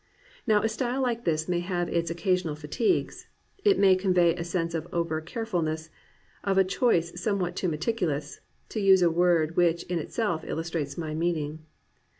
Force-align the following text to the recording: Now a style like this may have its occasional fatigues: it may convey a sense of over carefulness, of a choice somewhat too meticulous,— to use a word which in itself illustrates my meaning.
Now 0.47 0.63
a 0.63 0.67
style 0.67 0.99
like 0.99 1.25
this 1.25 1.47
may 1.47 1.59
have 1.59 1.87
its 1.87 2.09
occasional 2.09 2.55
fatigues: 2.55 3.27
it 3.63 3.77
may 3.77 3.95
convey 3.95 4.33
a 4.33 4.43
sense 4.43 4.73
of 4.73 4.87
over 4.91 5.21
carefulness, 5.21 5.91
of 6.43 6.57
a 6.57 6.63
choice 6.63 7.21
somewhat 7.21 7.55
too 7.55 7.67
meticulous,— 7.69 8.39
to 8.69 8.79
use 8.81 9.03
a 9.03 9.11
word 9.11 9.55
which 9.55 9.83
in 9.83 9.99
itself 9.99 10.43
illustrates 10.43 10.97
my 10.97 11.13
meaning. 11.13 11.67